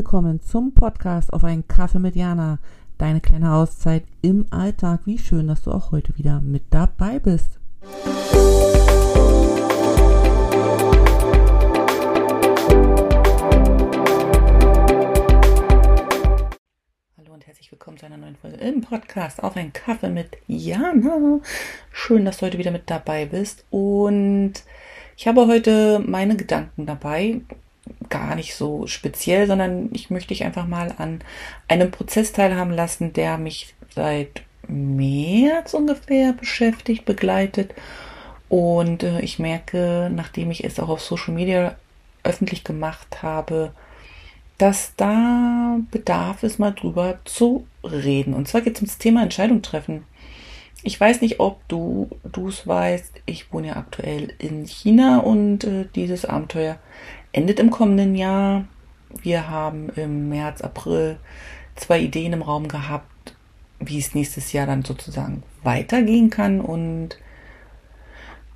Willkommen 0.00 0.40
zum 0.40 0.72
Podcast 0.72 1.30
auf 1.30 1.44
einen 1.44 1.68
Kaffee 1.68 1.98
mit 1.98 2.16
Jana. 2.16 2.58
Deine 2.96 3.20
kleine 3.20 3.52
Auszeit 3.52 4.02
im 4.22 4.46
Alltag. 4.48 5.00
Wie 5.04 5.18
schön, 5.18 5.46
dass 5.46 5.60
du 5.60 5.72
auch 5.72 5.92
heute 5.92 6.16
wieder 6.16 6.40
mit 6.40 6.62
dabei 6.70 7.18
bist. 7.18 7.60
Hallo 17.18 17.34
und 17.34 17.46
herzlich 17.46 17.70
willkommen 17.70 17.98
zu 17.98 18.06
einer 18.06 18.16
neuen 18.16 18.36
Folge 18.36 18.56
im 18.56 18.80
Podcast 18.80 19.42
auf 19.42 19.54
einen 19.54 19.74
Kaffee 19.74 20.08
mit 20.08 20.38
Jana. 20.46 21.40
Schön, 21.92 22.24
dass 22.24 22.38
du 22.38 22.46
heute 22.46 22.56
wieder 22.56 22.70
mit 22.70 22.88
dabei 22.88 23.26
bist. 23.26 23.66
Und 23.68 24.54
ich 25.18 25.28
habe 25.28 25.46
heute 25.46 25.98
meine 25.98 26.36
Gedanken 26.36 26.86
dabei, 26.86 27.42
gar 28.08 28.34
nicht 28.34 28.54
so 28.54 28.86
speziell, 28.86 29.46
sondern 29.46 29.90
ich 29.92 30.10
möchte 30.10 30.28
dich 30.28 30.44
einfach 30.44 30.66
mal 30.66 30.94
an 30.98 31.20
einem 31.68 31.90
Prozess 31.90 32.32
teilhaben 32.32 32.72
lassen, 32.72 33.12
der 33.12 33.38
mich 33.38 33.74
seit 33.94 34.42
März 34.68 35.74
ungefähr 35.74 36.32
beschäftigt, 36.32 37.04
begleitet. 37.04 37.74
Und 38.48 39.02
äh, 39.02 39.20
ich 39.20 39.38
merke, 39.38 40.10
nachdem 40.14 40.50
ich 40.50 40.64
es 40.64 40.80
auch 40.80 40.88
auf 40.88 41.00
Social 41.00 41.34
Media 41.34 41.76
öffentlich 42.22 42.64
gemacht 42.64 43.22
habe, 43.22 43.72
dass 44.58 44.94
da 44.96 45.78
Bedarf 45.90 46.42
ist, 46.42 46.58
mal 46.58 46.72
drüber 46.72 47.18
zu 47.24 47.66
reden. 47.82 48.34
Und 48.34 48.48
zwar 48.48 48.60
geht 48.60 48.76
es 48.76 48.82
ums 48.82 48.98
Thema 48.98 49.22
Entscheidung 49.22 49.62
treffen. 49.62 50.04
Ich 50.82 50.98
weiß 50.98 51.20
nicht, 51.20 51.40
ob 51.40 51.66
du 51.68 52.08
es 52.48 52.66
weißt. 52.66 53.22
Ich 53.26 53.52
wohne 53.52 53.68
ja 53.68 53.76
aktuell 53.76 54.34
in 54.38 54.66
China 54.66 55.18
und 55.18 55.64
äh, 55.64 55.86
dieses 55.94 56.24
Abenteuer 56.24 56.78
endet 57.32 57.60
im 57.60 57.70
kommenden 57.70 58.14
Jahr. 58.14 58.64
Wir 59.22 59.48
haben 59.48 59.90
im 59.96 60.28
März, 60.28 60.60
April 60.60 61.18
zwei 61.76 62.00
Ideen 62.00 62.32
im 62.32 62.42
Raum 62.42 62.68
gehabt, 62.68 63.34
wie 63.78 63.98
es 63.98 64.14
nächstes 64.14 64.52
Jahr 64.52 64.66
dann 64.66 64.84
sozusagen 64.84 65.42
weitergehen 65.62 66.30
kann. 66.30 66.60
Und 66.60 67.18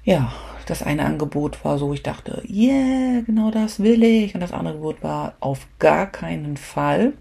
ja, 0.05 0.33
das 0.67 0.83
eine 0.83 1.05
Angebot 1.05 1.65
war 1.65 1.79
so, 1.79 1.93
ich 1.93 2.03
dachte, 2.03 2.43
yeah, 2.49 3.21
genau 3.23 3.51
das 3.51 3.81
will 3.81 4.03
ich. 4.03 4.35
Und 4.35 4.41
das 4.41 4.53
andere 4.53 4.75
Angebot 4.75 5.03
war 5.03 5.35
auf 5.41 5.67
gar 5.79 6.07
keinen 6.07 6.57
Fall. 6.57 7.15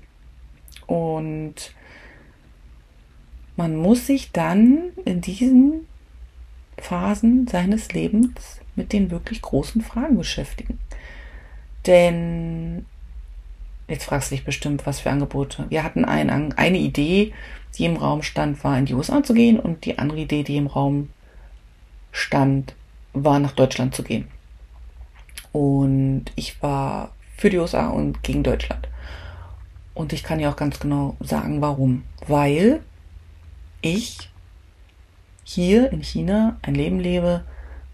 Und 0.88 1.74
man 3.56 3.76
muss 3.76 4.08
sich 4.08 4.32
dann 4.32 4.92
in 5.06 5.22
diesen 5.22 5.88
Phasen 6.78 7.48
seines 7.48 7.94
Lebens 7.94 8.60
mit 8.76 8.94
den 8.94 9.12
wirklich 9.12 9.42
großen 9.42 9.82
Fragen 9.82 10.18
beschäftigen. 10.18 10.80
Denn 11.86 12.86
jetzt 13.88 14.06
fragst 14.06 14.32
du 14.32 14.36
dich 14.36 14.46
bestimmt, 14.46 14.86
was 14.86 15.02
für 15.02 15.10
Angebote. 15.10 15.66
Wir 15.70 15.84
hatten 15.84 16.06
ein, 16.06 16.54
eine 16.54 16.78
Idee, 16.78 17.34
die 17.78 17.86
im 17.86 17.98
Raum 17.98 18.24
stand, 18.24 18.64
war 18.64 18.78
in 18.78 18.86
die 18.86 18.94
USA 18.94 19.24
zu 19.24 19.34
gehen 19.34 19.60
und 19.60 19.86
die 19.86 20.00
andere 20.00 20.20
Idee, 20.20 20.44
die 20.44 20.58
im 20.58 20.68
Raum 20.68 21.10
stand, 22.12 22.76
war 23.14 23.40
nach 23.40 23.54
Deutschland 23.54 23.96
zu 23.96 24.04
gehen. 24.04 24.28
Und 25.52 26.26
ich 26.36 26.62
war 26.62 27.12
für 27.38 27.50
die 27.50 27.58
USA 27.58 27.90
und 27.90 28.24
gegen 28.24 28.44
Deutschland. 28.44 28.88
Und 29.94 30.14
ich 30.14 30.24
kann 30.24 30.40
ja 30.40 30.52
auch 30.52 30.56
ganz 30.56 30.80
genau 30.80 31.16
sagen, 31.20 31.62
warum. 31.62 32.04
Weil 32.28 32.82
ich 33.82 34.30
hier 35.44 35.92
in 35.92 36.04
China 36.04 36.58
ein 36.62 36.74
Leben 36.74 37.00
lebe, 37.00 37.44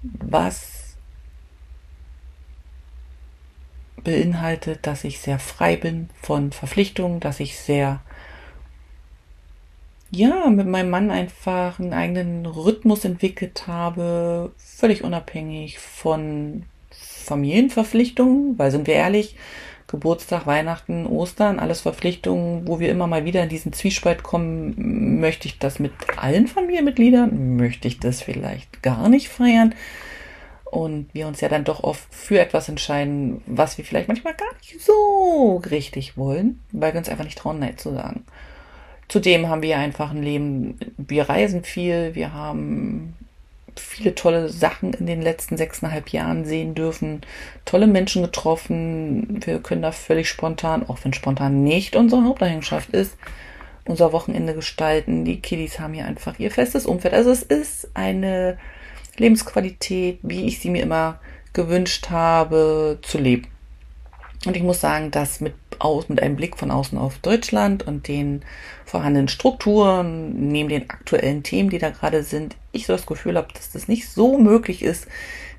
was 0.01 0.88
beinhaltet, 4.03 4.79
dass 4.83 5.03
ich 5.03 5.19
sehr 5.19 5.39
frei 5.39 5.75
bin 5.75 6.09
von 6.21 6.51
Verpflichtungen, 6.51 7.19
dass 7.19 7.39
ich 7.39 7.57
sehr, 7.57 8.01
ja, 10.11 10.49
mit 10.49 10.67
meinem 10.67 10.89
Mann 10.89 11.11
einfach 11.11 11.79
einen 11.79 11.93
eigenen 11.93 12.45
Rhythmus 12.45 13.05
entwickelt 13.05 13.67
habe, 13.67 14.51
völlig 14.57 15.03
unabhängig 15.03 15.79
von 15.79 16.63
Familienverpflichtungen, 16.91 18.57
weil 18.57 18.71
sind 18.71 18.87
wir 18.87 18.95
ehrlich, 18.95 19.35
Geburtstag, 19.87 20.45
Weihnachten, 20.45 21.07
Ostern, 21.07 21.59
alles 21.59 21.81
Verpflichtungen, 21.81 22.67
wo 22.67 22.79
wir 22.79 22.91
immer 22.91 23.07
mal 23.07 23.25
wieder 23.25 23.41
in 23.41 23.49
diesen 23.49 23.73
Zwiespalt 23.73 24.21
kommen, 24.21 25.19
möchte 25.19 25.47
ich 25.47 25.57
das 25.57 25.79
mit 25.79 25.91
allen 26.17 26.47
Familienmitgliedern, 26.47 27.55
möchte 27.55 27.87
ich 27.87 27.99
das 27.99 28.21
vielleicht 28.21 28.83
gar 28.83 29.09
nicht 29.09 29.29
feiern 29.29 29.73
und 30.71 31.09
wir 31.13 31.27
uns 31.27 31.41
ja 31.41 31.49
dann 31.49 31.63
doch 31.63 31.83
oft 31.83 32.13
für 32.13 32.39
etwas 32.39 32.69
entscheiden, 32.69 33.41
was 33.45 33.77
wir 33.77 33.85
vielleicht 33.85 34.07
manchmal 34.07 34.35
gar 34.35 34.53
nicht 34.61 34.79
so 34.81 35.61
richtig 35.69 36.17
wollen, 36.17 36.59
weil 36.71 36.93
wir 36.93 36.99
uns 36.99 37.09
einfach 37.09 37.23
nicht 37.23 37.37
trauen, 37.37 37.59
Nein 37.59 37.77
zu 37.77 37.93
sagen. 37.93 38.23
Zudem 39.07 39.49
haben 39.49 39.63
wir 39.63 39.77
einfach 39.77 40.11
ein 40.11 40.21
Leben, 40.21 40.77
wir 40.97 41.27
reisen 41.27 41.63
viel, 41.63 42.13
wir 42.13 42.33
haben 42.33 43.15
viele 43.75 44.13
tolle 44.13 44.49
Sachen 44.49 44.93
in 44.93 45.07
den 45.07 45.21
letzten 45.21 45.57
sechseinhalb 45.57 46.09
Jahren 46.09 46.45
sehen 46.45 46.75
dürfen, 46.75 47.21
tolle 47.65 47.87
Menschen 47.87 48.21
getroffen, 48.21 49.39
wir 49.43 49.59
können 49.59 49.81
da 49.81 49.91
völlig 49.91 50.29
spontan, 50.29 50.87
auch 50.87 50.99
wenn 51.03 51.13
spontan 51.13 51.63
nicht 51.63 51.95
unsere 51.95 52.23
Haupteigenschaft 52.25 52.89
ist, 52.91 53.17
unser 53.85 54.13
Wochenende 54.13 54.53
gestalten. 54.53 55.25
Die 55.25 55.39
Kiddies 55.39 55.79
haben 55.79 55.93
hier 55.93 56.05
einfach 56.05 56.37
ihr 56.37 56.51
festes 56.51 56.85
Umfeld. 56.85 57.13
Also 57.13 57.31
es 57.31 57.41
ist 57.41 57.89
eine 57.95 58.59
Lebensqualität, 59.19 60.19
wie 60.23 60.45
ich 60.45 60.59
sie 60.59 60.69
mir 60.69 60.83
immer 60.83 61.19
gewünscht 61.53 62.09
habe, 62.09 62.99
zu 63.01 63.17
leben. 63.17 63.47
Und 64.45 64.55
ich 64.55 64.63
muss 64.63 64.79
sagen, 64.79 65.11
dass 65.11 65.41
mit, 65.41 65.53
aus, 65.79 66.07
mit 66.07 66.21
einem 66.21 66.35
Blick 66.35 66.57
von 66.57 66.71
außen 66.71 66.97
auf 66.97 67.19
Deutschland 67.19 67.85
und 67.85 68.07
den 68.07 68.43
vorhandenen 68.85 69.27
Strukturen, 69.27 70.49
neben 70.49 70.69
den 70.69 70.89
aktuellen 70.89 71.43
Themen, 71.43 71.69
die 71.69 71.77
da 71.77 71.89
gerade 71.89 72.23
sind, 72.23 72.55
ich 72.71 72.85
so 72.85 72.93
das 72.93 73.05
Gefühl 73.05 73.35
habe, 73.35 73.49
dass 73.53 73.71
das 73.71 73.87
nicht 73.87 74.09
so 74.09 74.37
möglich 74.37 74.81
ist, 74.81 75.07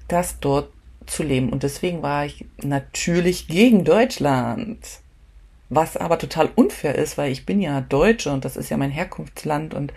das 0.08 0.40
dort 0.40 0.70
zu 1.06 1.22
leben. 1.22 1.50
Und 1.50 1.62
deswegen 1.62 2.02
war 2.02 2.24
ich 2.24 2.46
natürlich 2.62 3.48
gegen 3.48 3.84
Deutschland. 3.84 4.78
Was 5.72 5.96
aber 5.96 6.18
total 6.18 6.50
unfair 6.56 6.96
ist, 6.96 7.16
weil 7.16 7.30
ich 7.30 7.46
bin 7.46 7.60
ja 7.60 7.80
Deutsche 7.80 8.32
und 8.32 8.44
das 8.44 8.56
ist 8.56 8.70
ja 8.70 8.76
mein 8.76 8.90
Herkunftsland 8.90 9.72
und 9.72 9.92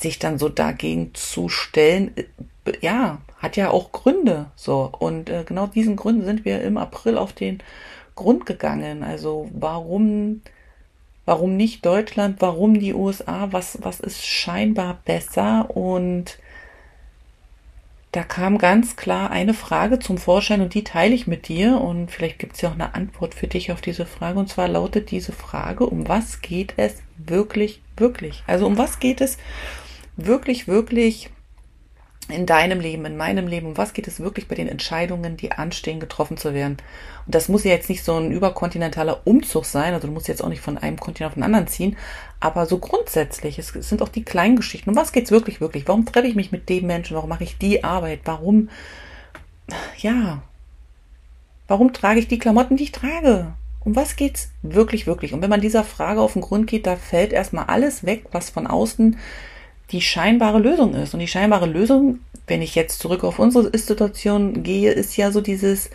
sich 0.00 0.18
dann 0.18 0.38
so 0.38 0.48
dagegen 0.48 1.12
zu 1.14 1.48
stellen, 1.48 2.12
ja, 2.80 3.18
hat 3.38 3.56
ja 3.56 3.70
auch 3.70 3.92
Gründe. 3.92 4.46
So. 4.56 4.92
Und 4.98 5.30
äh, 5.30 5.44
genau 5.44 5.66
diesen 5.66 5.96
Gründen 5.96 6.24
sind 6.24 6.44
wir 6.44 6.62
im 6.62 6.76
April 6.76 7.18
auf 7.18 7.32
den 7.32 7.62
Grund 8.14 8.46
gegangen. 8.46 9.02
Also 9.02 9.48
warum, 9.52 10.42
warum 11.24 11.56
nicht 11.56 11.84
Deutschland, 11.84 12.36
warum 12.40 12.78
die 12.78 12.94
USA, 12.94 13.48
was, 13.50 13.78
was 13.82 14.00
ist 14.00 14.24
scheinbar 14.24 14.98
besser? 15.04 15.68
Und 15.74 16.38
da 18.12 18.22
kam 18.22 18.58
ganz 18.58 18.96
klar 18.96 19.30
eine 19.30 19.54
Frage 19.54 19.98
zum 19.98 20.16
Vorschein 20.16 20.62
und 20.62 20.74
die 20.74 20.84
teile 20.84 21.14
ich 21.14 21.26
mit 21.26 21.46
dir 21.46 21.80
und 21.80 22.10
vielleicht 22.10 22.38
gibt 22.38 22.54
es 22.54 22.62
ja 22.62 22.70
auch 22.70 22.74
eine 22.74 22.94
Antwort 22.94 23.34
für 23.34 23.48
dich 23.48 23.70
auf 23.70 23.80
diese 23.80 24.06
Frage. 24.06 24.38
Und 24.38 24.48
zwar 24.48 24.66
lautet 24.66 25.10
diese 25.10 25.32
Frage, 25.32 25.86
um 25.86 26.08
was 26.08 26.40
geht 26.40 26.74
es 26.76 27.02
wirklich, 27.18 27.82
wirklich? 27.96 28.42
Also 28.46 28.66
um 28.66 28.78
was 28.78 28.98
geht 28.98 29.20
es 29.20 29.36
wirklich, 30.18 30.68
wirklich 30.68 31.30
in 32.28 32.44
deinem 32.44 32.80
Leben, 32.80 33.06
in 33.06 33.16
meinem 33.16 33.46
Leben, 33.46 33.68
um 33.68 33.76
was 33.78 33.94
geht 33.94 34.06
es 34.06 34.20
wirklich 34.20 34.48
bei 34.48 34.54
den 34.54 34.68
Entscheidungen, 34.68 35.38
die 35.38 35.52
anstehen, 35.52 35.98
getroffen 35.98 36.36
zu 36.36 36.52
werden? 36.52 36.76
Und 37.24 37.34
das 37.34 37.48
muss 37.48 37.64
ja 37.64 37.70
jetzt 37.70 37.88
nicht 37.88 38.04
so 38.04 38.16
ein 38.16 38.30
überkontinentaler 38.30 39.26
Umzug 39.26 39.64
sein, 39.64 39.94
also 39.94 40.08
du 40.08 40.12
musst 40.12 40.28
jetzt 40.28 40.44
auch 40.44 40.50
nicht 40.50 40.60
von 40.60 40.76
einem 40.76 40.98
Kontinent 40.98 41.30
auf 41.30 41.34
den 41.34 41.42
anderen 41.42 41.68
ziehen, 41.68 41.96
aber 42.38 42.66
so 42.66 42.78
grundsätzlich, 42.78 43.58
es 43.58 43.68
sind 43.68 44.02
auch 44.02 44.10
die 44.10 44.24
kleinen 44.24 44.56
Geschichten. 44.56 44.90
Um 44.90 44.96
was 44.96 45.12
geht's 45.12 45.30
wirklich, 45.30 45.62
wirklich? 45.62 45.88
Warum 45.88 46.04
treffe 46.04 46.26
ich 46.26 46.34
mich 46.34 46.52
mit 46.52 46.68
dem 46.68 46.86
Menschen? 46.86 47.16
Warum 47.16 47.30
mache 47.30 47.44
ich 47.44 47.56
die 47.56 47.82
Arbeit? 47.82 48.20
Warum, 48.24 48.68
ja, 49.96 50.42
warum 51.66 51.94
trage 51.94 52.20
ich 52.20 52.28
die 52.28 52.38
Klamotten, 52.38 52.76
die 52.76 52.84
ich 52.84 52.92
trage? 52.92 53.54
Um 53.80 53.96
was 53.96 54.16
geht's 54.16 54.50
wirklich, 54.60 55.06
wirklich? 55.06 55.32
Und 55.32 55.40
wenn 55.40 55.48
man 55.48 55.62
dieser 55.62 55.84
Frage 55.84 56.20
auf 56.20 56.34
den 56.34 56.42
Grund 56.42 56.66
geht, 56.66 56.86
da 56.86 56.96
fällt 56.96 57.32
erstmal 57.32 57.66
alles 57.66 58.04
weg, 58.04 58.26
was 58.32 58.50
von 58.50 58.66
außen 58.66 59.16
die 59.90 60.00
scheinbare 60.00 60.58
Lösung 60.58 60.94
ist. 60.94 61.14
Und 61.14 61.20
die 61.20 61.28
scheinbare 61.28 61.66
Lösung, 61.66 62.20
wenn 62.46 62.62
ich 62.62 62.74
jetzt 62.74 63.00
zurück 63.00 63.24
auf 63.24 63.38
unsere 63.38 63.76
Situation 63.76 64.62
gehe, 64.62 64.92
ist 64.92 65.16
ja 65.16 65.30
so 65.30 65.40
dieses, 65.40 65.90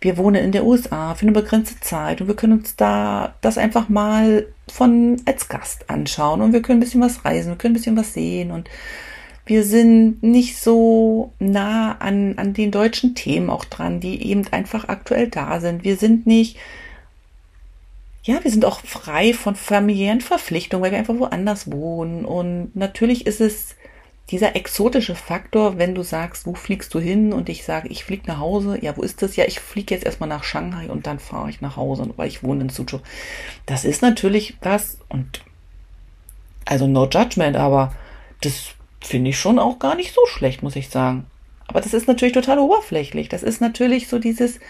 wir 0.00 0.16
wohnen 0.16 0.42
in 0.42 0.52
der 0.52 0.64
USA 0.64 1.14
für 1.14 1.22
eine 1.22 1.32
begrenzte 1.32 1.80
Zeit 1.80 2.20
und 2.20 2.28
wir 2.28 2.36
können 2.36 2.58
uns 2.58 2.76
da 2.76 3.34
das 3.40 3.58
einfach 3.58 3.88
mal 3.88 4.46
von 4.68 5.16
als 5.24 5.48
Gast 5.48 5.90
anschauen 5.90 6.40
und 6.40 6.52
wir 6.52 6.62
können 6.62 6.78
ein 6.78 6.84
bisschen 6.84 7.00
was 7.00 7.24
reisen, 7.24 7.50
wir 7.50 7.56
können 7.56 7.72
ein 7.72 7.78
bisschen 7.78 7.96
was 7.96 8.14
sehen 8.14 8.50
und 8.50 8.68
wir 9.46 9.62
sind 9.62 10.22
nicht 10.22 10.58
so 10.58 11.32
nah 11.38 11.96
an, 11.98 12.38
an 12.38 12.54
den 12.54 12.70
deutschen 12.70 13.14
Themen 13.14 13.50
auch 13.50 13.66
dran, 13.66 14.00
die 14.00 14.26
eben 14.26 14.46
einfach 14.50 14.88
aktuell 14.88 15.28
da 15.28 15.60
sind. 15.60 15.84
Wir 15.84 15.96
sind 15.96 16.26
nicht 16.26 16.56
ja, 18.24 18.42
wir 18.42 18.50
sind 18.50 18.64
auch 18.64 18.80
frei 18.80 19.34
von 19.34 19.54
familiären 19.54 20.22
Verpflichtungen, 20.22 20.82
weil 20.82 20.92
wir 20.92 20.98
einfach 20.98 21.18
woanders 21.18 21.70
wohnen. 21.70 22.24
Und 22.24 22.74
natürlich 22.74 23.26
ist 23.26 23.40
es 23.40 23.76
dieser 24.30 24.56
exotische 24.56 25.14
Faktor, 25.14 25.76
wenn 25.76 25.94
du 25.94 26.02
sagst, 26.02 26.46
wo 26.46 26.54
fliegst 26.54 26.94
du 26.94 26.98
hin 26.98 27.34
und 27.34 27.50
ich 27.50 27.64
sage, 27.64 27.88
ich 27.88 28.04
fliege 28.04 28.26
nach 28.26 28.38
Hause, 28.38 28.78
ja, 28.80 28.96
wo 28.96 29.02
ist 29.02 29.20
das? 29.20 29.36
Ja, 29.36 29.44
ich 29.46 29.60
fliege 29.60 29.94
jetzt 29.94 30.06
erstmal 30.06 30.30
nach 30.30 30.42
Shanghai 30.42 30.90
und 30.90 31.06
dann 31.06 31.18
fahre 31.18 31.50
ich 31.50 31.60
nach 31.60 31.76
Hause, 31.76 32.08
weil 32.16 32.28
ich 32.28 32.42
wohne 32.42 32.62
in 32.62 32.68
Suzhou. 32.70 33.00
Das 33.66 33.84
ist 33.84 34.00
natürlich 34.00 34.56
das 34.62 34.98
und 35.10 35.42
also 36.64 36.86
no 36.86 37.06
judgment, 37.06 37.56
aber 37.56 37.92
das 38.40 38.68
finde 39.02 39.30
ich 39.30 39.38
schon 39.38 39.58
auch 39.58 39.78
gar 39.78 39.96
nicht 39.96 40.14
so 40.14 40.24
schlecht, 40.24 40.62
muss 40.62 40.76
ich 40.76 40.88
sagen. 40.88 41.26
Aber 41.66 41.82
das 41.82 41.92
ist 41.92 42.08
natürlich 42.08 42.34
total 42.34 42.58
oberflächlich. 42.58 43.28
Das 43.28 43.42
ist 43.42 43.60
natürlich 43.60 44.08
so 44.08 44.18
dieses, 44.18 44.60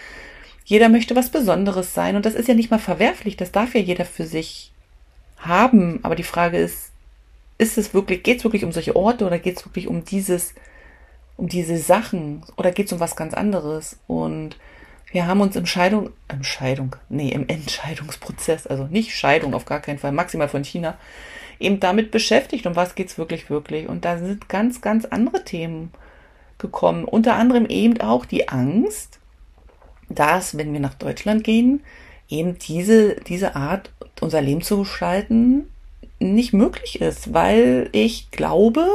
jeder 0.65 0.89
möchte 0.89 1.15
was 1.15 1.29
Besonderes 1.29 1.93
sein 1.93 2.15
und 2.15 2.25
das 2.25 2.33
ist 2.33 2.47
ja 2.47 2.55
nicht 2.55 2.71
mal 2.71 2.79
verwerflich, 2.79 3.37
das 3.37 3.51
darf 3.51 3.75
ja 3.75 3.81
jeder 3.81 4.03
für 4.03 4.25
sich 4.25 4.73
haben. 5.37 5.99
Aber 6.03 6.15
die 6.15 6.23
Frage 6.23 6.57
ist, 6.57 6.91
ist 7.57 7.77
es 7.77 7.93
wirklich, 7.93 8.23
geht 8.23 8.39
es 8.39 8.43
wirklich 8.43 8.65
um 8.65 8.71
solche 8.71 8.95
Orte 8.95 9.25
oder 9.25 9.39
geht 9.39 9.57
es 9.57 9.65
wirklich 9.65 9.87
um 9.87 10.03
dieses, 10.03 10.55
um 11.37 11.47
diese 11.47 11.77
Sachen 11.77 12.43
oder 12.57 12.71
geht 12.71 12.87
es 12.87 12.93
um 12.93 12.99
was 12.99 13.15
ganz 13.15 13.35
anderes? 13.35 13.99
Und 14.07 14.57
wir 15.11 15.27
haben 15.27 15.39
uns 15.39 15.55
im 15.55 15.67
Scheidung, 15.67 16.09
im 16.29 16.43
Scheidung, 16.43 16.95
nee, 17.09 17.29
im 17.29 17.47
Entscheidungsprozess, 17.47 18.65
also 18.65 18.85
nicht 18.85 19.15
Scheidung 19.15 19.53
auf 19.53 19.65
gar 19.65 19.79
keinen 19.79 19.99
Fall, 19.99 20.11
maximal 20.11 20.49
von 20.49 20.63
China, 20.63 20.97
eben 21.59 21.79
damit 21.79 22.09
beschäftigt, 22.09 22.65
um 22.65 22.75
was 22.75 22.95
geht's 22.95 23.19
wirklich, 23.19 23.51
wirklich. 23.51 23.87
Und 23.87 24.03
da 24.03 24.17
sind 24.17 24.49
ganz, 24.49 24.81
ganz 24.81 25.05
andere 25.05 25.45
Themen 25.45 25.91
gekommen. 26.57 27.05
Unter 27.05 27.35
anderem 27.35 27.67
eben 27.67 28.01
auch 28.01 28.25
die 28.25 28.49
Angst, 28.49 29.19
dass, 30.09 30.57
wenn 30.57 30.73
wir 30.73 30.79
nach 30.79 30.93
Deutschland 30.93 31.43
gehen, 31.43 31.81
eben 32.29 32.57
diese, 32.57 33.15
diese 33.27 33.55
Art, 33.55 33.91
unser 34.21 34.41
Leben 34.41 34.61
zu 34.61 34.79
gestalten, 34.79 35.69
nicht 36.19 36.53
möglich 36.53 37.01
ist, 37.01 37.33
weil 37.33 37.89
ich 37.91 38.31
glaube, 38.31 38.87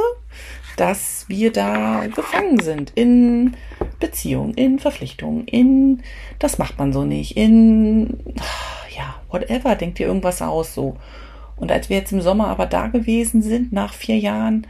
dass 0.77 1.25
wir 1.27 1.51
da 1.51 2.07
gefangen 2.07 2.59
sind 2.59 2.91
in 2.95 3.55
Beziehungen, 3.99 4.53
in 4.55 4.79
Verpflichtungen, 4.79 5.45
in 5.45 6.01
das 6.39 6.57
macht 6.57 6.79
man 6.79 6.93
so 6.93 7.03
nicht, 7.03 7.37
in 7.37 8.19
ja, 8.95 9.15
whatever, 9.29 9.75
denkt 9.75 9.99
ihr 9.99 10.07
irgendwas 10.07 10.41
aus 10.41 10.73
so. 10.73 10.97
Und 11.55 11.71
als 11.71 11.89
wir 11.89 11.97
jetzt 11.97 12.11
im 12.11 12.21
Sommer 12.21 12.47
aber 12.47 12.65
da 12.65 12.87
gewesen 12.87 13.41
sind, 13.43 13.71
nach 13.71 13.93
vier 13.93 14.17
Jahren, 14.17 14.65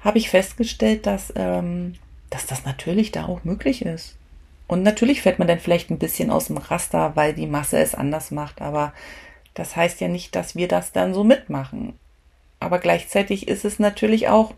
habe 0.00 0.18
ich 0.18 0.30
festgestellt, 0.30 1.06
dass, 1.06 1.32
ähm, 1.34 1.94
dass 2.30 2.46
das 2.46 2.64
natürlich 2.64 3.10
da 3.10 3.26
auch 3.26 3.42
möglich 3.42 3.82
ist. 3.82 4.16
Und 4.66 4.82
natürlich 4.82 5.22
fällt 5.22 5.38
man 5.38 5.48
dann 5.48 5.60
vielleicht 5.60 5.90
ein 5.90 5.98
bisschen 5.98 6.30
aus 6.30 6.46
dem 6.46 6.56
Raster, 6.56 7.12
weil 7.14 7.34
die 7.34 7.46
Masse 7.46 7.78
es 7.78 7.94
anders 7.94 8.30
macht, 8.30 8.60
aber 8.60 8.92
das 9.54 9.76
heißt 9.76 10.00
ja 10.00 10.08
nicht, 10.08 10.34
dass 10.34 10.56
wir 10.56 10.68
das 10.68 10.92
dann 10.92 11.14
so 11.14 11.24
mitmachen. 11.24 11.98
Aber 12.60 12.78
gleichzeitig 12.78 13.48
ist 13.48 13.64
es 13.64 13.78
natürlich 13.78 14.28
auch 14.28 14.54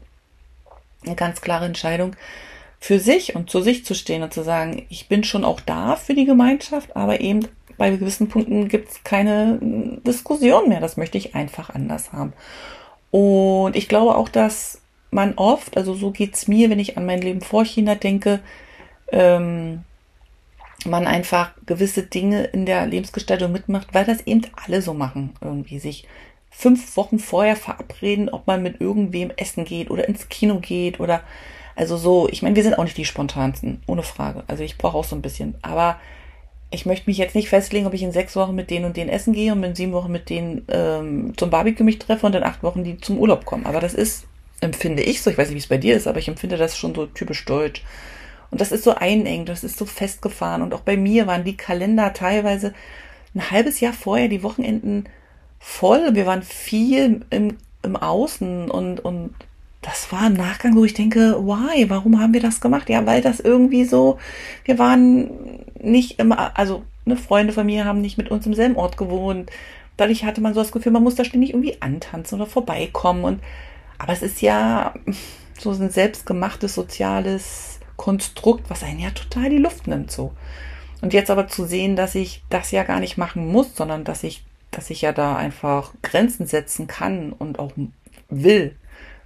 eine 1.05 1.15
ganz 1.15 1.41
klare 1.41 1.67
Entscheidung, 1.67 2.17
für 2.81 2.99
sich 2.99 3.35
und 3.35 3.51
zu 3.51 3.61
sich 3.61 3.85
zu 3.85 3.95
stehen 3.95 4.23
und 4.23 4.33
zu 4.33 4.43
sagen, 4.43 4.87
ich 4.89 5.09
bin 5.09 5.25
schon 5.25 5.45
auch 5.45 5.61
da 5.61 5.97
für 5.97 6.15
die 6.15 6.25
Gemeinschaft, 6.25 6.97
aber 6.97 7.21
eben 7.21 7.47
bei 7.77 7.91
gewissen 7.91 8.29
Punkten 8.29 8.69
gibt 8.69 8.91
es 8.91 9.05
keine 9.05 9.59
Diskussion 10.07 10.69
mehr. 10.69 10.81
Das 10.81 10.97
möchte 10.97 11.19
ich 11.19 11.35
einfach 11.35 11.71
anders 11.71 12.13
haben. 12.13 12.33
Und 13.11 13.77
ich 13.77 13.89
glaube 13.89 14.17
auch, 14.17 14.29
dass 14.29 14.81
man 15.11 15.35
oft, 15.35 15.77
also 15.77 15.95
so 15.95 16.11
geht's 16.11 16.49
mir, 16.49 16.71
wenn 16.71 16.79
ich 16.79 16.97
an 16.97 17.07
mein 17.07 17.23
Leben 17.23 17.41
vor 17.41 17.65
China 17.65 17.95
denke, 17.95 18.41
ähm, 19.11 19.85
man 20.85 21.07
einfach 21.07 21.53
gewisse 21.67 22.03
Dinge 22.03 22.45
in 22.45 22.67
der 22.67 22.87
Lebensgestaltung 22.87 23.51
mitmacht, 23.51 23.89
weil 23.93 24.05
das 24.05 24.27
eben 24.27 24.43
alle 24.65 24.81
so 24.81 24.95
machen, 24.95 25.35
irgendwie 25.41 25.79
sich 25.79 26.07
fünf 26.51 26.97
Wochen 26.97 27.19
vorher 27.19 27.57
verabreden, 27.57 28.29
ob 28.29 28.47
man 28.47 28.63
mit 28.63 28.81
irgendwem 28.81 29.31
essen 29.37 29.65
geht 29.65 29.91
oder 29.91 30.09
ins 30.09 30.29
Kino 30.29 30.61
geht 30.61 31.01
oder 31.01 31.23
also 31.79 31.97
so, 31.97 32.29
ich 32.29 32.43
meine, 32.43 32.57
wir 32.57 32.65
sind 32.65 32.77
auch 32.77 32.83
nicht 32.83 32.97
die 32.97 33.05
spontansten, 33.05 33.81
ohne 33.87 34.03
Frage. 34.03 34.43
Also 34.49 34.65
ich 34.65 34.79
brauche 34.79 34.97
auch 34.97 35.05
so 35.05 35.15
ein 35.15 35.23
bisschen. 35.23 35.55
Aber 35.63 36.01
ich 36.73 36.87
möchte 36.87 37.09
mich 37.09 37.19
jetzt 37.19 37.37
nicht 37.37 37.49
festlegen, 37.49 37.87
ob 37.87 37.95
ich 37.95 38.03
in 38.03 38.11
sechs 38.11 38.35
Wochen 38.35 38.57
mit 38.57 38.71
denen 38.71 38.85
und 38.85 38.97
denen 38.97 39.11
essen 39.11 39.33
gehe 39.33 39.53
und 39.53 39.63
in 39.63 39.77
sieben 39.77 39.93
Wochen 39.93 40.11
mit 40.11 40.29
denen 40.29 40.67
ähm, 40.69 41.35
zum 41.37 41.51
Barbecue 41.51 41.85
mich 41.85 42.01
treffe 42.01 42.27
und 42.27 42.35
in 42.35 42.43
acht 42.43 42.65
Wochen 42.65 42.83
die 42.83 42.99
zum 42.99 43.17
Urlaub 43.19 43.45
kommen. 43.45 43.65
Aber 43.65 43.79
das 43.79 43.95
ist, 43.95 44.25
empfinde 44.61 45.05
ich 45.05 45.23
so, 45.23 45.31
ich 45.31 45.39
weiß 45.39 45.49
nicht, 45.49 45.55
wie 45.55 45.61
es 45.61 45.69
bei 45.69 45.79
dir 45.79 45.97
ist, 45.97 46.09
aber 46.09 46.19
ich 46.19 46.27
empfinde 46.27 46.57
das 46.57 46.77
schon 46.77 46.97
so 46.97 47.07
typisch 47.07 47.45
deutsch. 47.45 47.85
Und 48.51 48.61
das 48.61 48.73
ist 48.73 48.85
so 48.85 48.95
einengt, 48.95 49.49
das 49.49 49.65
ist 49.65 49.79
so 49.79 49.85
festgefahren. 49.85 50.63
Und 50.63 50.75
auch 50.75 50.81
bei 50.81 50.97
mir 50.97 51.27
waren 51.27 51.45
die 51.45 51.57
Kalender 51.57 52.13
teilweise 52.13 52.73
ein 53.35 53.51
halbes 53.51 53.81
Jahr 53.81 53.93
vorher 53.93 54.29
die 54.29 54.43
Wochenenden 54.43 55.05
voll. 55.59 56.15
Wir 56.15 56.27
waren 56.27 56.43
viel 56.43 57.25
im, 57.31 57.57
im 57.83 57.97
Außen 57.97 58.71
und, 58.71 59.01
und 59.01 59.35
das 59.83 60.11
war 60.11 60.23
ein 60.23 60.33
Nachgang, 60.33 60.77
wo 60.77 60.85
ich 60.85 60.95
denke, 60.95 61.37
why? 61.41 61.89
Warum 61.89 62.21
haben 62.21 62.35
wir 62.35 62.41
das 62.41 62.61
gemacht? 62.61 62.89
Ja, 62.89 63.07
weil 63.07 63.23
das 63.23 63.41
irgendwie 63.41 63.85
so, 63.85 64.19
wir 64.65 64.79
waren 64.79 65.31
nicht 65.81 66.19
immer, 66.19 66.57
also 66.59 66.83
ne, 67.05 67.17
Freunde 67.17 67.53
von 67.53 67.67
mir 67.67 67.85
haben 67.85 68.01
nicht 68.01 68.19
mit 68.19 68.31
uns 68.31 68.47
im 68.47 68.55
selben 68.55 68.77
Ort 68.77 68.97
gewohnt. 68.97 69.51
Dadurch 69.97 70.25
hatte 70.25 70.41
man 70.41 70.55
so 70.55 70.61
das 70.61 70.73
Gefühl, 70.73 70.93
man 70.93 71.03
muss 71.03 71.17
da 71.17 71.25
ständig 71.25 71.51
irgendwie 71.51 71.81
antanzen 71.81 72.41
oder 72.41 72.49
vorbeikommen. 72.49 73.25
Und 73.25 73.41
aber 73.99 74.13
es 74.13 74.23
ist 74.23 74.41
ja 74.43 74.95
so 75.59 75.71
ein 75.71 75.91
selbstgemachtes 75.91 76.75
soziales 76.75 77.78
Konstrukt, 77.99 78.71
was 78.71 78.83
einen 78.83 79.01
ja 79.01 79.11
total 79.11 79.51
die 79.51 79.59
Luft 79.59 79.87
nimmt 79.87 80.11
so. 80.11 80.33
Und 81.03 81.13
jetzt 81.13 81.31
aber 81.31 81.47
zu 81.47 81.67
sehen, 81.67 81.95
dass 81.95 82.15
ich 82.15 82.43
das 82.49 82.71
ja 82.71 82.83
gar 82.85 82.99
nicht 82.99 83.19
machen 83.19 83.47
muss, 83.47 83.77
sondern 83.77 84.05
dass 84.05 84.25
ich 84.25 84.43
dass 84.71 84.91
ich 84.91 85.03
ja 85.03 85.13
da 85.13 85.37
einfach 85.37 85.93
Grenzen 86.03 86.47
setzen 86.47 86.87
kann 86.87 87.33
und 87.33 87.59
auch 87.59 87.73
will. 88.29 88.77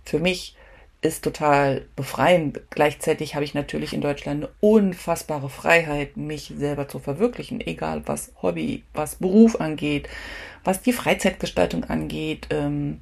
Für 0.04 0.18
mich 0.18 0.56
ist 1.00 1.24
total 1.24 1.86
befreiend. 1.96 2.60
Gleichzeitig 2.70 3.34
habe 3.34 3.44
ich 3.44 3.54
natürlich 3.54 3.92
in 3.92 4.00
Deutschland 4.00 4.44
eine 4.44 4.52
unfassbare 4.60 5.50
Freiheit, 5.50 6.16
mich 6.16 6.52
selber 6.56 6.86
zu 6.86 7.00
verwirklichen, 7.00 7.60
egal 7.60 8.02
was 8.06 8.32
Hobby, 8.40 8.84
was 8.94 9.16
Beruf 9.16 9.60
angeht, 9.60 10.08
was 10.62 10.80
die 10.80 10.92
Freizeitgestaltung 10.92 11.84
angeht. 11.84 12.46
Ähm, 12.50 13.00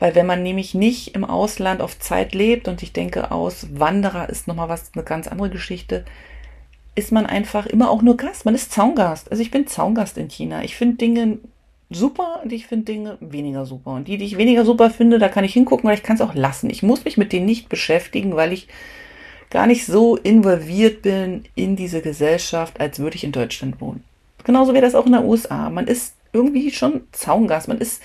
weil 0.00 0.14
wenn 0.14 0.26
man 0.26 0.42
nämlich 0.42 0.74
nicht 0.74 1.14
im 1.14 1.24
Ausland 1.24 1.80
auf 1.82 1.98
Zeit 1.98 2.34
lebt 2.34 2.66
und 2.66 2.82
ich 2.82 2.92
denke, 2.92 3.30
aus 3.30 3.68
Wanderer 3.72 4.28
ist 4.28 4.48
nochmal 4.48 4.68
was, 4.68 4.90
eine 4.94 5.04
ganz 5.04 5.28
andere 5.28 5.50
Geschichte, 5.50 6.04
ist 6.96 7.12
man 7.12 7.26
einfach 7.26 7.66
immer 7.66 7.90
auch 7.90 8.02
nur 8.02 8.16
Gast. 8.16 8.44
Man 8.44 8.54
ist 8.54 8.72
Zaungast. 8.72 9.30
Also 9.30 9.42
ich 9.42 9.50
bin 9.50 9.66
Zaungast 9.66 10.18
in 10.18 10.28
China. 10.28 10.64
Ich 10.64 10.74
finde 10.74 10.96
Dinge 10.96 11.38
super 11.90 12.40
und 12.42 12.52
ich 12.52 12.66
finde 12.66 12.86
Dinge 12.86 13.18
weniger 13.20 13.66
super. 13.66 13.92
Und 13.92 14.08
die, 14.08 14.16
die 14.16 14.24
ich 14.24 14.38
weniger 14.38 14.64
super 14.64 14.90
finde, 14.90 15.18
da 15.18 15.28
kann 15.28 15.44
ich 15.44 15.52
hingucken, 15.52 15.88
weil 15.88 15.96
ich 15.96 16.02
kann 16.02 16.16
es 16.16 16.22
auch 16.22 16.34
lassen. 16.34 16.70
Ich 16.70 16.82
muss 16.82 17.04
mich 17.04 17.16
mit 17.16 17.32
denen 17.32 17.46
nicht 17.46 17.68
beschäftigen, 17.68 18.36
weil 18.36 18.52
ich 18.52 18.68
gar 19.50 19.66
nicht 19.66 19.84
so 19.84 20.16
involviert 20.16 21.02
bin 21.02 21.44
in 21.54 21.76
diese 21.76 22.00
Gesellschaft, 22.00 22.80
als 22.80 23.00
würde 23.00 23.16
ich 23.16 23.24
in 23.24 23.32
Deutschland 23.32 23.80
wohnen. 23.80 24.02
Genauso 24.44 24.72
wäre 24.72 24.84
das 24.84 24.94
auch 24.94 25.06
in 25.06 25.12
der 25.12 25.24
USA. 25.24 25.68
Man 25.68 25.86
ist 25.86 26.14
irgendwie 26.32 26.70
schon 26.70 27.02
Zaungast. 27.12 27.68
Man 27.68 27.78
ist 27.78 28.00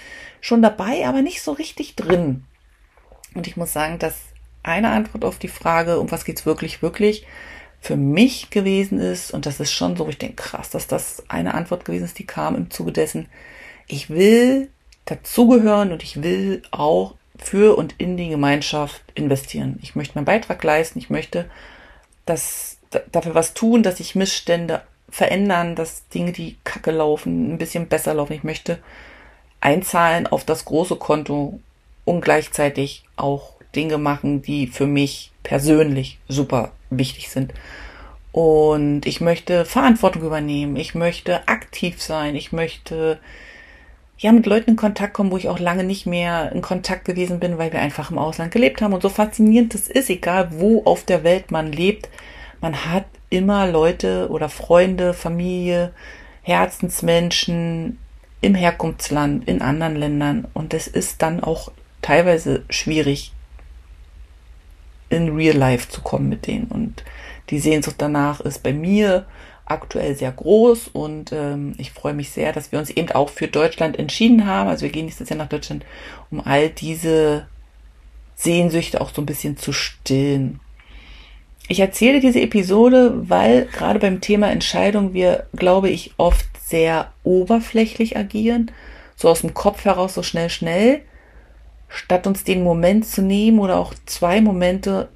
schon 0.45 0.61
dabei, 0.61 1.07
aber 1.07 1.23
nicht 1.23 1.41
so 1.41 1.53
richtig 1.53 1.95
drin. 1.95 2.45
Und 3.33 3.47
ich 3.47 3.57
muss 3.57 3.73
sagen, 3.73 3.97
dass 3.97 4.15
eine 4.61 4.91
Antwort 4.91 5.25
auf 5.25 5.39
die 5.39 5.47
Frage, 5.47 5.99
um 5.99 6.11
was 6.11 6.23
geht's 6.23 6.45
wirklich, 6.45 6.83
wirklich, 6.83 7.25
für 7.81 7.97
mich 7.97 8.51
gewesen 8.51 8.99
ist, 8.99 9.31
und 9.31 9.47
das 9.47 9.59
ist 9.59 9.71
schon 9.71 9.97
so, 9.97 10.07
ich 10.07 10.19
denke, 10.19 10.35
krass, 10.35 10.69
dass 10.69 10.85
das 10.85 11.23
eine 11.29 11.55
Antwort 11.55 11.83
gewesen 11.83 12.05
ist, 12.05 12.19
die 12.19 12.27
kam 12.27 12.55
im 12.55 12.69
Zuge 12.69 12.91
dessen, 12.91 13.27
ich 13.87 14.11
will 14.11 14.69
dazugehören 15.05 15.91
und 15.91 16.03
ich 16.03 16.21
will 16.21 16.61
auch 16.69 17.15
für 17.37 17.75
und 17.75 17.95
in 17.97 18.15
die 18.15 18.29
Gemeinschaft 18.29 19.01
investieren. 19.15 19.79
Ich 19.81 19.95
möchte 19.95 20.15
meinen 20.15 20.25
Beitrag 20.25 20.63
leisten, 20.63 20.99
ich 20.99 21.09
möchte 21.09 21.49
das, 22.27 22.77
dafür 23.11 23.33
was 23.33 23.55
tun, 23.55 23.81
dass 23.81 23.97
sich 23.97 24.13
Missstände 24.13 24.83
verändern, 25.09 25.75
dass 25.75 26.07
Dinge, 26.09 26.31
die 26.31 26.57
kacke 26.63 26.91
laufen, 26.91 27.53
ein 27.53 27.57
bisschen 27.57 27.87
besser 27.87 28.13
laufen. 28.13 28.33
Ich 28.33 28.43
möchte 28.43 28.79
einzahlen 29.65 30.27
auf 30.27 30.45
das 30.45 30.63
große 30.65 30.95
Konto 30.95 31.59
und 32.05 32.21
gleichzeitig 32.21 33.03
auch 33.15 33.53
Dinge 33.75 33.97
machen, 33.97 34.43
die 34.43 34.67
für 34.67 34.85
mich 34.85 35.31
persönlich 35.41 36.19
super 36.27 36.71
wichtig 36.91 37.31
sind. 37.31 37.51
Und 38.31 39.07
ich 39.07 39.21
möchte 39.21 39.65
Verantwortung 39.65 40.21
übernehmen, 40.21 40.75
ich 40.75 40.93
möchte 40.93 41.47
aktiv 41.47 42.01
sein, 42.01 42.35
ich 42.35 42.51
möchte 42.51 43.17
ja 44.19 44.31
mit 44.31 44.45
Leuten 44.45 44.71
in 44.71 44.75
Kontakt 44.75 45.13
kommen, 45.13 45.31
wo 45.31 45.37
ich 45.37 45.49
auch 45.49 45.59
lange 45.59 45.83
nicht 45.83 46.05
mehr 46.05 46.51
in 46.51 46.61
Kontakt 46.61 47.05
gewesen 47.05 47.39
bin, 47.39 47.57
weil 47.57 47.73
wir 47.73 47.79
einfach 47.79 48.11
im 48.11 48.19
Ausland 48.19 48.51
gelebt 48.51 48.81
haben. 48.81 48.93
Und 48.93 49.01
so 49.01 49.09
faszinierend 49.09 49.73
es 49.73 49.87
ist, 49.87 50.11
egal 50.11 50.49
wo 50.51 50.83
auf 50.83 51.03
der 51.03 51.23
Welt 51.23 51.49
man 51.49 51.71
lebt, 51.71 52.09
man 52.61 52.85
hat 52.85 53.05
immer 53.31 53.67
Leute 53.67 54.29
oder 54.29 54.47
Freunde, 54.47 55.13
Familie, 55.13 55.91
Herzensmenschen 56.43 57.97
im 58.45 58.55
Herkunftsland, 58.55 59.47
in 59.47 59.61
anderen 59.61 59.95
Ländern. 59.95 60.47
Und 60.53 60.73
es 60.73 60.87
ist 60.87 61.21
dann 61.21 61.43
auch 61.43 61.71
teilweise 62.01 62.63
schwierig, 62.69 63.33
in 65.09 65.35
Real 65.35 65.55
Life 65.55 65.89
zu 65.89 66.01
kommen 66.01 66.29
mit 66.29 66.47
denen. 66.47 66.65
Und 66.65 67.03
die 67.49 67.59
Sehnsucht 67.59 67.95
danach 67.97 68.41
ist 68.41 68.63
bei 68.63 68.73
mir 68.73 69.25
aktuell 69.65 70.15
sehr 70.15 70.31
groß 70.31 70.89
und 70.89 71.31
ähm, 71.31 71.73
ich 71.79 71.91
freue 71.91 72.13
mich 72.13 72.29
sehr, 72.29 72.53
dass 72.53 72.71
wir 72.71 72.77
uns 72.77 72.91
eben 72.91 73.11
auch 73.11 73.29
für 73.29 73.47
Deutschland 73.47 73.97
entschieden 73.97 74.45
haben. 74.45 74.69
Also 74.69 74.83
wir 74.83 74.91
gehen 74.91 75.05
nächstes 75.05 75.29
Jahr 75.29 75.39
nach 75.39 75.49
Deutschland, 75.49 75.83
um 76.29 76.39
all 76.39 76.69
diese 76.69 77.47
Sehnsüchte 78.35 79.01
auch 79.01 79.11
so 79.13 79.21
ein 79.21 79.25
bisschen 79.25 79.57
zu 79.57 79.73
stillen. 79.73 80.59
Ich 81.67 81.79
erzähle 81.79 82.19
diese 82.19 82.41
Episode, 82.41 83.27
weil 83.27 83.65
gerade 83.65 83.97
beim 83.97 84.21
Thema 84.21 84.51
Entscheidung 84.51 85.13
wir, 85.13 85.47
glaube 85.55 85.89
ich, 85.89 86.13
oft 86.17 86.45
sehr 86.65 87.13
oberflächlich 87.23 88.17
agieren, 88.17 88.71
so 89.15 89.29
aus 89.29 89.41
dem 89.41 89.53
Kopf 89.53 89.85
heraus, 89.85 90.15
so 90.15 90.23
schnell, 90.23 90.49
schnell, 90.49 91.01
statt 91.87 92.25
uns 92.25 92.43
den 92.43 92.63
Moment 92.63 93.05
zu 93.05 93.21
nehmen 93.21 93.59
oder 93.59 93.77
auch 93.77 93.93
zwei 94.05 94.41
Momente 94.41 95.09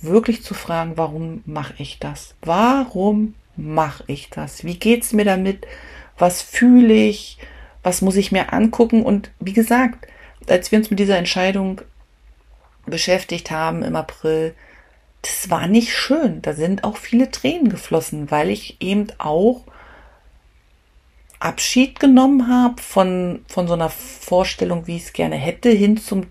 wirklich 0.00 0.42
zu 0.42 0.54
fragen, 0.54 0.96
warum 0.96 1.42
mache 1.46 1.74
ich 1.78 2.00
das? 2.00 2.34
Warum 2.42 3.34
mache 3.56 4.04
ich 4.08 4.28
das? 4.30 4.64
Wie 4.64 4.76
geht's 4.76 5.12
mir 5.12 5.24
damit? 5.24 5.66
Was 6.18 6.42
fühle 6.42 6.94
ich? 6.94 7.38
Was 7.84 8.02
muss 8.02 8.16
ich 8.16 8.32
mir 8.32 8.52
angucken? 8.52 9.04
Und 9.04 9.30
wie 9.38 9.52
gesagt, 9.52 10.08
als 10.48 10.72
wir 10.72 10.80
uns 10.80 10.90
mit 10.90 10.98
dieser 10.98 11.16
Entscheidung 11.16 11.80
beschäftigt 12.86 13.52
haben 13.52 13.84
im 13.84 13.94
April, 13.94 14.54
das 15.22 15.48
war 15.48 15.68
nicht 15.68 15.94
schön. 15.94 16.42
Da 16.42 16.54
sind 16.54 16.82
auch 16.82 16.96
viele 16.96 17.30
Tränen 17.30 17.68
geflossen, 17.68 18.32
weil 18.32 18.50
ich 18.50 18.76
eben 18.80 19.06
auch 19.18 19.62
Abschied 21.40 22.00
genommen 22.00 22.48
habe 22.48 22.82
von, 22.82 23.44
von 23.48 23.68
so 23.68 23.74
einer 23.74 23.90
Vorstellung, 23.90 24.86
wie 24.86 24.96
ich 24.96 25.04
es 25.04 25.12
gerne 25.12 25.36
hätte, 25.36 25.70
hin 25.70 25.96
zum, 25.96 26.26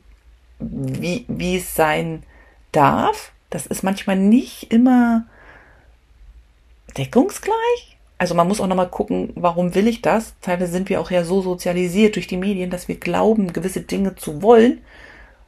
wie, 0.60 1.26
wie 1.28 1.58
es 1.58 1.76
sein 1.76 2.24
darf. 2.72 3.32
Das 3.50 3.66
ist 3.66 3.84
manchmal 3.84 4.18
nicht 4.18 4.72
immer 4.72 5.26
deckungsgleich. 6.98 7.98
Also 8.18 8.34
man 8.34 8.48
muss 8.48 8.60
auch 8.60 8.68
nochmal 8.68 8.90
gucken, 8.90 9.32
warum 9.36 9.76
will 9.76 9.88
ich 9.88 10.02
das? 10.02 10.34
Teilweise 10.42 10.72
sind 10.72 10.90
wir 10.90 11.00
auch 11.00 11.12
ja 11.12 11.24
so 11.24 11.42
sozialisiert 11.42 12.16
durch 12.16 12.28
die 12.28 12.38
Medien, 12.38 12.70
dass 12.70 12.88
wir 12.88 13.00
glauben, 13.00 13.54
gewisse 13.54 13.82
Dinge 13.82 14.16
zu 14.16 14.42
wollen. 14.42 14.82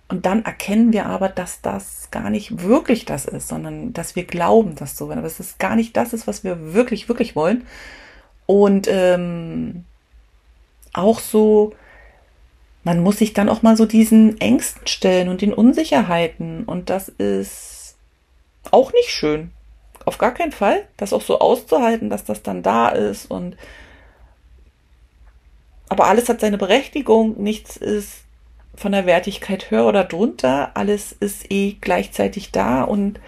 Und 0.08 0.25
dann 0.25 0.46
erkennen 0.46 0.94
wir 0.94 1.08
aber, 1.08 1.30
dass 1.30 1.62
das 1.62 2.10
gar 2.12 2.30
nicht 2.30 2.63
wirklich 2.63 3.06
das 3.06 3.25
ist, 3.25 3.48
sondern 3.48 3.94
dass 3.94 4.16
wir 4.16 4.24
glauben, 4.24 4.75
dass 4.75 4.98
so, 4.98 5.12
aber 5.12 5.22
dass 5.22 5.39
es 5.39 5.58
gar 5.58 5.75
nicht 5.75 5.98
das 5.98 6.13
ist, 6.13 6.28
was 6.28 6.44
wir 6.44 6.74
wirklich, 6.74 7.10
wirklich 7.10 7.36
wollen. 7.36 7.66
Und 8.50 8.88
ähm, 8.89 9.86
auch 10.94 11.20
so, 11.20 11.74
man 12.84 13.03
muss 13.03 13.20
sich 13.20 13.34
dann 13.34 13.48
auch 13.48 13.62
mal 13.62 13.77
so 13.77 13.86
diesen 13.86 14.41
Ängsten 14.41 14.88
stellen 14.88 15.29
und 15.29 15.44
den 15.44 15.53
Unsicherheiten. 15.53 16.63
Und 16.63 16.89
das 16.89 17.10
ist 17.10 17.96
auch 18.72 18.91
nicht 18.91 19.12
schön. 19.12 19.51
Auf 20.03 20.18
gar 20.18 20.34
keinen 20.34 20.51
Fall. 20.51 20.88
Das 20.98 21.13
auch 21.13 21.22
so 21.22 21.38
auszuhalten, 21.38 22.10
dass 22.10 22.25
das 22.25 22.41
dann 22.41 22.63
da 22.63 22.89
ist 22.89 23.29
und 23.29 23.56
aber 25.88 26.08
alles 26.08 26.27
hat 26.27 26.41
seine 26.41 26.58
Berechtigung. 26.58 27.39
Nichts 27.39 27.77
ist 27.77 28.24
von 28.74 28.94
der 28.94 29.06
Wertigkeit 29.06 29.70
höher 29.70 29.86
oder 29.86 30.06
drunter. 30.06 30.72
Alles 30.74 31.12
ist 31.12 31.51
eh 31.51 31.77
gleichzeitig 31.79 32.51
da 32.51 32.82
und 32.82 33.20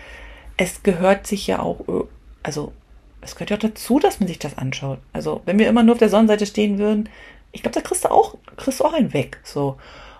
es 0.57 0.81
gehört 0.81 1.27
sich 1.27 1.45
ja 1.45 1.59
auch, 1.59 2.07
also 2.41 2.73
es 3.21 3.35
gehört 3.35 3.51
ja 3.51 3.57
auch 3.57 3.61
dazu, 3.61 3.99
dass 3.99 4.19
man 4.19 4.27
sich 4.27 4.39
das 4.39 4.57
anschaut. 4.57 4.99
Also, 5.13 5.41
wenn 5.45 5.59
wir 5.59 5.69
immer 5.69 5.83
nur 5.83 5.93
auf 5.93 5.99
der 5.99 6.09
Sonnenseite 6.09 6.45
stehen 6.45 6.77
würden, 6.77 7.09
ich 7.51 7.61
glaube, 7.61 7.75
da 7.75 7.81
kriegst 7.81 8.05
du 8.05 8.11
auch, 8.11 8.35
kriegst 8.57 8.79
du 8.79 8.85
auch 8.85 8.93
einen 8.93 9.13
weg, 9.13 9.39
so. 9.43 9.77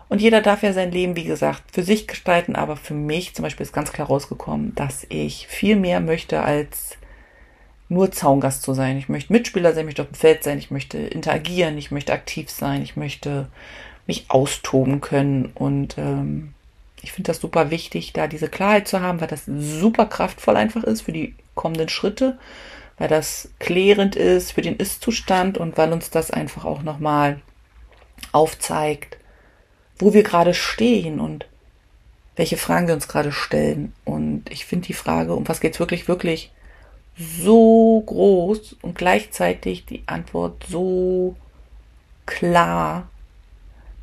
Und 0.09 0.21
jeder 0.21 0.41
darf 0.41 0.61
ja 0.61 0.73
sein 0.73 0.91
Leben, 0.91 1.15
wie 1.15 1.23
gesagt, 1.23 1.63
für 1.71 1.83
sich 1.83 2.05
gestalten, 2.05 2.55
aber 2.55 2.75
für 2.75 2.93
mich 2.93 3.33
zum 3.33 3.43
Beispiel 3.43 3.65
ist 3.65 3.71
ganz 3.71 3.93
klar 3.93 4.07
rausgekommen, 4.07 4.75
dass 4.75 5.05
ich 5.07 5.47
viel 5.47 5.77
mehr 5.77 6.01
möchte 6.01 6.41
als 6.41 6.97
nur 7.87 8.11
Zaungast 8.11 8.61
zu 8.63 8.73
sein. 8.73 8.97
Ich 8.97 9.07
möchte 9.07 9.31
Mitspieler 9.31 9.73
sein, 9.73 9.81
ich 9.81 9.85
möchte 9.85 10.01
auf 10.01 10.09
dem 10.09 10.15
Feld 10.15 10.43
sein, 10.43 10.57
ich 10.57 10.69
möchte 10.69 10.97
interagieren, 10.97 11.77
ich 11.77 11.91
möchte 11.91 12.11
aktiv 12.11 12.49
sein, 12.49 12.81
ich 12.81 12.97
möchte 12.97 13.47
mich 14.05 14.25
austoben 14.27 14.99
können 14.99 15.51
und 15.55 15.97
ähm, 15.97 16.53
ich 17.01 17.13
finde 17.13 17.29
das 17.29 17.39
super 17.39 17.71
wichtig, 17.71 18.13
da 18.13 18.27
diese 18.27 18.49
Klarheit 18.49 18.87
zu 18.87 18.99
haben, 18.99 19.21
weil 19.21 19.27
das 19.27 19.43
super 19.45 20.05
kraftvoll 20.05 20.57
einfach 20.57 20.83
ist 20.83 21.01
für 21.01 21.13
die 21.13 21.35
kommenden 21.55 21.89
Schritte 21.89 22.37
weil 23.01 23.07
das 23.07 23.49
klärend 23.57 24.15
ist 24.15 24.51
für 24.51 24.61
den 24.61 24.75
Ist-Zustand 24.75 25.57
und 25.57 25.75
weil 25.75 25.91
uns 25.91 26.11
das 26.11 26.29
einfach 26.29 26.65
auch 26.65 26.83
nochmal 26.83 27.41
aufzeigt, 28.31 29.17
wo 29.97 30.13
wir 30.13 30.21
gerade 30.21 30.53
stehen 30.53 31.19
und 31.19 31.47
welche 32.35 32.57
Fragen 32.57 32.85
wir 32.85 32.93
uns 32.93 33.07
gerade 33.07 33.31
stellen. 33.31 33.93
Und 34.05 34.51
ich 34.51 34.67
finde 34.67 34.85
die 34.85 34.93
Frage, 34.93 35.33
um 35.33 35.47
was 35.47 35.61
geht 35.61 35.73
es 35.73 35.79
wirklich, 35.79 36.07
wirklich 36.07 36.51
so 37.17 38.03
groß 38.05 38.75
und 38.83 38.99
gleichzeitig 38.99 39.87
die 39.87 40.03
Antwort 40.05 40.63
so 40.69 41.35
klar, 42.27 43.07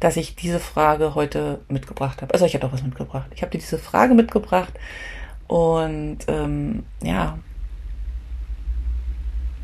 dass 0.00 0.16
ich 0.16 0.34
diese 0.34 0.58
Frage 0.58 1.14
heute 1.14 1.60
mitgebracht 1.68 2.20
habe. 2.20 2.34
Also 2.34 2.46
ich 2.46 2.54
habe 2.56 2.66
auch 2.66 2.72
was 2.72 2.82
mitgebracht. 2.82 3.30
Ich 3.32 3.42
habe 3.42 3.52
dir 3.52 3.58
diese 3.58 3.78
Frage 3.78 4.14
mitgebracht 4.14 4.74
und 5.46 6.18
ähm, 6.26 6.82
ja, 7.00 7.38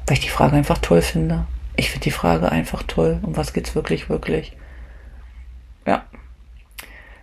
weil 0.06 0.14
ich 0.18 0.24
die 0.24 0.28
Frage 0.28 0.56
einfach 0.56 0.78
toll 0.78 1.02
finde. 1.02 1.46
Ich 1.76 1.90
finde 1.90 2.04
die 2.04 2.10
Frage 2.10 2.50
einfach 2.50 2.82
toll. 2.84 3.18
Um 3.22 3.36
was 3.36 3.52
geht's 3.52 3.74
wirklich, 3.74 4.08
wirklich? 4.08 4.56
Ja. 5.86 6.04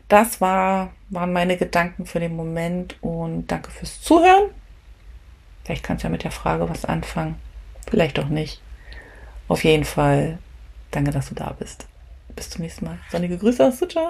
Das 0.07 0.41
war, 0.41 0.91
waren 1.09 1.31
meine 1.31 1.57
Gedanken 1.57 2.05
für 2.05 2.19
den 2.19 2.35
Moment 2.35 2.97
und 3.01 3.47
danke 3.47 3.71
fürs 3.71 4.01
Zuhören. 4.01 4.49
Vielleicht 5.63 5.83
kannst 5.83 6.03
du 6.03 6.07
ja 6.07 6.11
mit 6.11 6.23
der 6.23 6.31
Frage 6.31 6.69
was 6.69 6.85
anfangen. 6.85 7.35
Vielleicht 7.89 8.19
auch 8.19 8.27
nicht. 8.27 8.61
Auf 9.47 9.63
jeden 9.63 9.85
Fall, 9.85 10.39
danke, 10.91 11.11
dass 11.11 11.29
du 11.29 11.35
da 11.35 11.55
bist. 11.57 11.87
Bis 12.35 12.49
zum 12.49 12.63
nächsten 12.63 12.85
Mal. 12.85 12.97
Sonnige 13.09 13.37
Grüße 13.37 13.65
aus 13.65 13.79
Sucha. 13.79 14.09